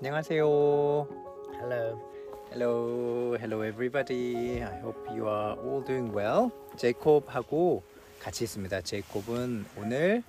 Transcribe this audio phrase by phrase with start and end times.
[0.00, 0.46] 안녕하세요.
[1.60, 2.00] Hello.
[2.50, 4.62] Hello, hello everybody.
[4.62, 6.50] I hope you are all doing well.
[6.78, 7.82] 제이콥하고
[8.18, 8.80] 같이 있습니다.
[8.80, 10.22] 제이콥은 오늘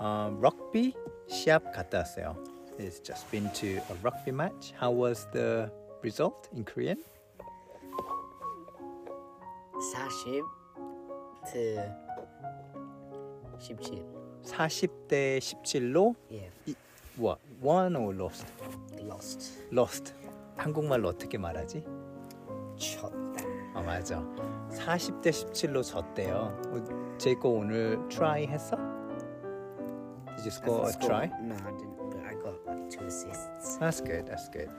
[0.00, 0.94] 어, 럭비
[1.28, 2.36] 시합 갔다 왔어요.
[2.80, 4.74] He's just been to a rugby match.
[4.80, 5.70] How was the
[6.02, 6.98] result in Korean?
[9.94, 10.42] 40
[11.52, 11.82] to
[13.60, 14.02] 17.
[14.44, 16.50] 40대 17로 Yeah,
[17.16, 17.38] what?
[17.62, 18.46] Won or lost?
[19.02, 19.64] lost.
[19.70, 20.14] Lost.
[20.56, 21.84] 한국말로 어떻게 말하지?
[22.76, 23.44] 쳤다.
[23.74, 24.24] 아 맞아.
[24.70, 26.58] 40대 17로 졌대요.
[26.68, 28.76] 어, 제이콥 오늘 try 했어?
[30.36, 31.30] Did you score a try?
[31.42, 33.78] No, I didn't, but I got like two assists.
[33.78, 34.24] That's good.
[34.24, 34.70] That's good.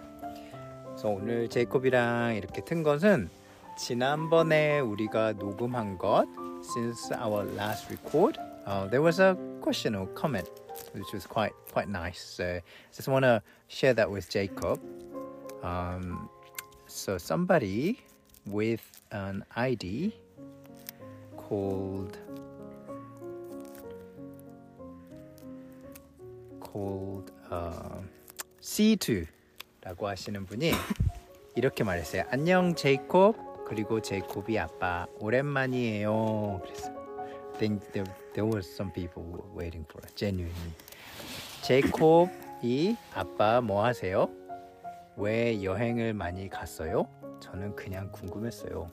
[0.85, 3.29] 그래서 오늘 제이콥이랑 이렇게 튼 것은
[3.77, 6.25] 지난번에 우리가 녹음한 것
[6.63, 10.49] since our last record uh, there was a question or comment
[10.92, 12.20] which was quite quite nice.
[12.20, 12.60] So
[12.94, 14.80] just want to share that with Jacob.
[15.62, 16.28] Um,
[16.86, 18.00] so somebody
[18.46, 20.14] with an ID
[21.36, 22.18] called
[26.60, 28.02] called uh,
[28.60, 30.72] C2라고 하시는 분이
[31.54, 32.24] 이렇게 말했어요.
[32.30, 36.60] 안녕 제이콥 그리고 제이콥이 아빠 오랜만이에요.
[36.62, 36.89] 그래서 I
[37.61, 40.73] Think there, there was some people were waiting for it, genuinely.
[41.61, 44.27] 제이콥이 아빠 뭐 하세요?
[45.15, 47.07] 왜 여행을 많이 갔어요?
[47.39, 48.89] 저는 그냥 궁금했어요.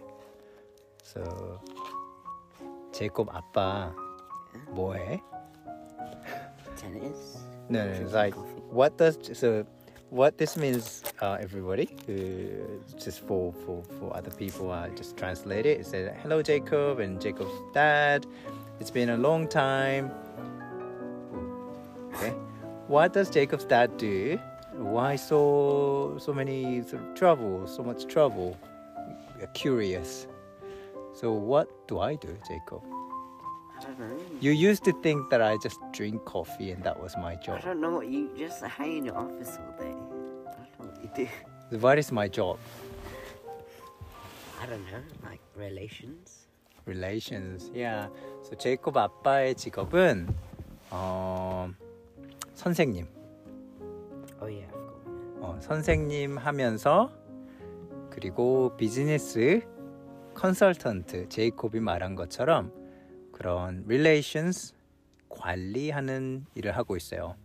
[1.02, 1.62] So
[2.92, 3.94] 제이콥 아빠
[4.68, 5.22] 뭐 해?
[6.76, 7.38] Tennis.
[7.70, 8.36] No, no, it's like
[8.70, 9.64] what does so
[10.10, 11.86] what this means, uh, everybody,
[12.98, 15.80] just for, for for other people, uh, just translate it.
[15.80, 18.26] It says, "Hello, Jacob and Jacob's dad.
[18.80, 20.10] It's been a long time."
[22.14, 22.30] Okay,
[22.86, 24.38] what does Jacob's dad do?
[24.72, 28.56] Why so so many sort of trouble, so much trouble?
[29.38, 30.26] We're curious.
[31.14, 32.82] So what do I do, Jacob?
[33.84, 34.38] I.
[34.40, 37.62] You used to think that I just drink coffee and that was my I job.
[37.62, 39.90] don't know what you just hang in your office all day.
[39.90, 41.10] I don't know what you
[41.70, 41.78] do.
[41.78, 42.58] What is my job?
[44.60, 46.46] I don't know, like relations.
[46.86, 47.70] Relations.
[47.74, 48.08] Yeah.
[48.42, 50.28] So 제이콥 아빠의 직업은
[50.90, 51.70] 어,
[52.54, 53.06] 선생님.
[54.40, 54.72] Oh yeah.
[55.40, 57.12] 어, 선생님 하면서
[58.10, 59.60] 그리고 비즈니스
[60.34, 62.72] 컨설턴트 제이콥이 말한 것처럼
[63.37, 64.73] 그런 relations
[65.29, 67.35] 관리하는 일을 하고 있어요.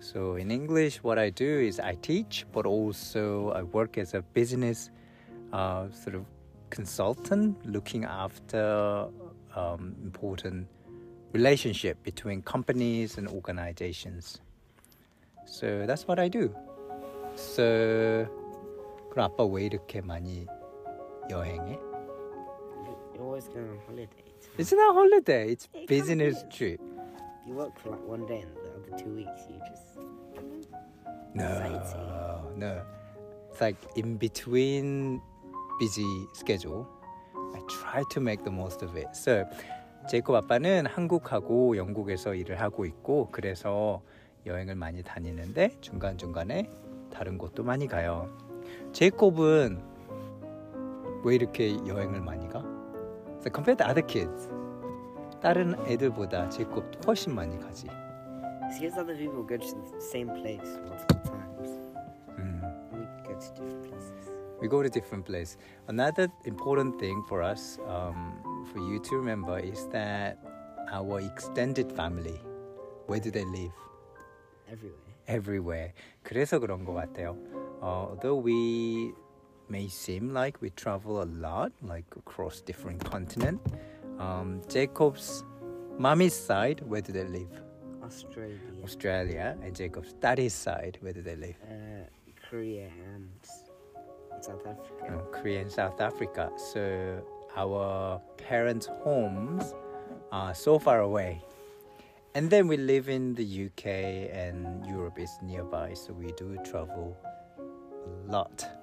[0.00, 4.22] So in English, what I do is I teach, but also I work as a
[4.34, 4.90] business
[5.52, 6.24] uh, sort of
[6.70, 9.08] consultant, looking after
[9.56, 10.68] um, important
[11.32, 14.40] relationship between companies and organizations.
[15.46, 16.54] So that's what I do.
[17.36, 18.26] So
[19.10, 20.46] 그럼 아빠 왜 이렇게 많이
[21.30, 21.72] 여행해?
[21.72, 24.24] You- You're always going on holiday.
[24.57, 25.51] It's not holiday.
[25.51, 26.79] It's It business trip.
[27.47, 29.97] You work for like one day and the other two weeks you just
[31.33, 31.45] No,
[32.57, 32.81] no.
[33.49, 35.21] It's like in between
[35.79, 36.87] busy schedule.
[37.55, 39.07] I try to make the most of it.
[39.13, 39.45] So
[40.09, 44.01] 제이콥 아빠는 한국하고 영국에서 일을 하고 있고 그래서
[44.45, 46.69] 여행을 많이 다니는데 중간 중간에
[47.11, 48.29] 다른 곳도 많이 가요.
[48.93, 49.81] 제이콥은
[51.23, 52.63] 왜 이렇게 여행을 많이 가?
[53.40, 54.48] So compared to other kids,
[55.40, 57.86] 다른 애들보다 제이콥 훨씬 많이 가지.
[58.66, 61.70] It's because other people go to the same place multiple times.
[62.38, 62.60] 음.
[62.92, 64.36] We go to different places.
[64.60, 65.56] we go to different place.
[65.88, 68.32] Another important thing for us, um,
[68.72, 70.38] for you to remember, is that
[70.90, 72.40] our extended family,
[73.06, 73.72] where do they live?
[74.70, 75.14] Everywhere.
[75.28, 75.92] Everywhere.
[76.22, 77.36] 그래서 그런 것 같아요.
[77.82, 79.12] Uh, although we
[79.71, 83.59] may seem like we travel a lot, like across different continent,
[84.19, 85.43] um, Jacob's
[85.97, 87.53] mommy's side, where do they live?
[88.03, 91.55] Australia, Australia, and Jacob's daddy's side, where do they live?
[91.63, 92.03] uh,
[92.49, 93.29] Korea, and
[94.41, 95.05] South Africa.
[95.07, 96.51] uh, Korea and South Africa.
[96.73, 97.23] So
[97.55, 99.73] our parents' homes
[100.33, 101.41] are so far away.
[102.35, 103.85] And then we live in the UK
[104.33, 107.17] and Europe is nearby, so we do travel
[107.57, 108.80] a lot.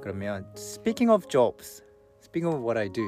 [0.00, 1.82] 그러면 speaking of jobs,
[2.22, 3.02] speaking of what I do,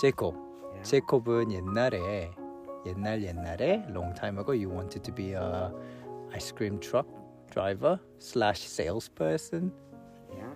[0.00, 0.34] 제이콥.
[0.34, 0.82] Yeah.
[0.82, 2.30] 제이콥은 옛날에
[2.86, 5.72] 옛날 옛날에 long time ago you wanted to be a
[6.32, 7.06] ice cream truck
[7.50, 9.72] driver slash salesperson.
[10.32, 10.54] yeah.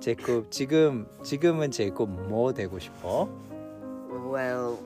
[0.00, 3.28] 제이콥 지금 지금은 제이콥 뭐 되고 싶어?
[4.30, 4.78] Well,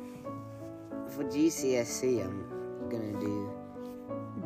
[1.09, 2.45] for GCSE, I'm
[2.91, 3.49] gonna do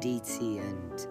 [0.01, 1.09] DT and.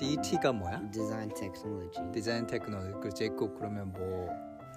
[0.00, 0.80] DT가 뭐야?
[0.90, 2.12] Design technology.
[2.12, 2.98] 디자인 테크놀로지.
[3.02, 4.30] 그 제이콥 그러면 뭐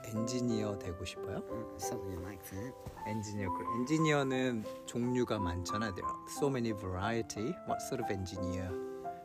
[0.03, 1.37] 엔지니어 되고 싶어요?
[1.49, 2.75] Uh, Something like that.
[3.07, 3.47] 엔지니어.
[3.53, 5.95] 그 엔지니어는 종류가 많잖아.
[5.95, 7.55] There are so many variety.
[7.67, 8.67] What sort of engineer?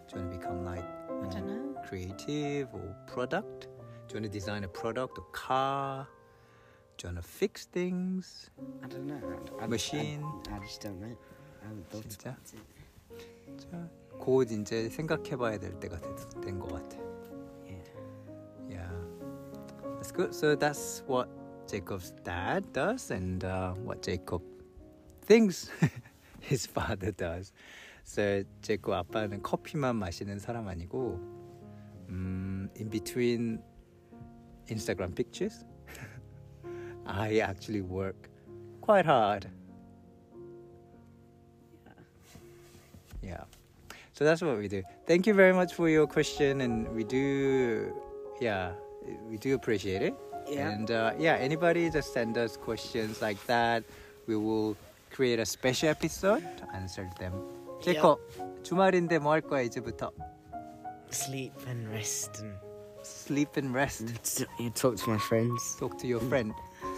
[0.06, 1.74] Do you want to become like I don't know.
[1.82, 3.66] creative or product?
[4.06, 6.06] Do you want to design a product or car?
[6.96, 8.50] Do you want to fix things?
[8.84, 9.18] I don't know.
[9.58, 10.22] I, I, Machine.
[10.48, 11.16] I, I just don't know.
[11.60, 12.38] I haven't thought 진짜?
[12.38, 12.77] about it.
[13.56, 15.98] 자, 곧 이제 생각해봐야 될 때가
[16.40, 16.98] 된것 같아.
[17.66, 17.82] Yeah.
[18.68, 18.90] Yeah,
[19.96, 20.34] that's good.
[20.34, 21.28] So that's what
[21.66, 24.42] Jacob's dad does, and uh, what Jacob
[25.22, 25.70] thinks
[26.40, 27.52] his father does.
[28.04, 31.20] So 제이콥 아빠는 커피만 마시는 사람 아니고,
[32.08, 33.60] 음, in between
[34.68, 35.64] Instagram pictures,
[37.06, 38.30] I actually work
[38.80, 39.46] quite hard.
[43.27, 43.43] Yeah.
[44.13, 44.83] So that's what we do.
[45.07, 47.91] Thank you very much for your question, and we do,
[48.39, 48.71] yeah,
[49.27, 50.13] we do appreciate it.
[50.49, 50.69] Yeah.
[50.69, 53.83] And uh, yeah, anybody just send us questions like that.
[54.27, 54.77] We will
[55.11, 57.33] create a special episode to answer them.
[57.81, 60.11] 제이콥 주말인데 뭐 할 거야 이제부터?
[61.11, 62.55] Sleep and rest and
[63.03, 64.05] Sleep and rest.
[64.59, 65.75] you talk to my friends.
[65.77, 66.53] Talk to your friend.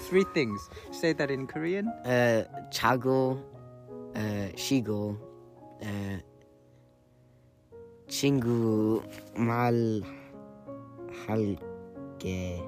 [0.08, 0.62] Three things.
[0.92, 1.88] Say that in Korean.
[2.06, 3.42] Uh, 자고,
[4.16, 5.18] uh, 쉬고,
[5.83, 6.23] uh,
[8.09, 9.03] 친구
[9.37, 9.73] 말
[11.27, 12.61] 할게.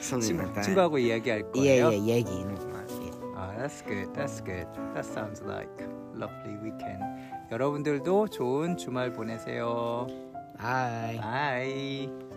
[0.00, 0.64] Something 친구, like that.
[0.64, 1.90] 친구하고 이야기할 거예요.
[1.90, 2.30] yeah, 얘기.
[3.36, 4.12] Ah, that's good.
[4.14, 4.66] That's good.
[4.94, 5.70] That sounds like
[6.14, 7.02] lovely weekend.
[7.50, 10.06] 여러분들도 좋은 주말 보내세요.
[10.58, 11.18] Bye.
[11.20, 12.29] Bye.